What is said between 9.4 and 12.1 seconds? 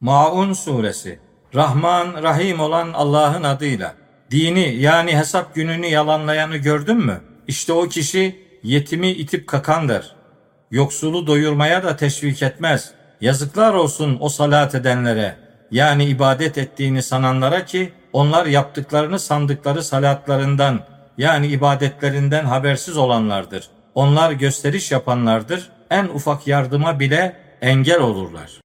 kakandır. Yoksulu doyurmaya da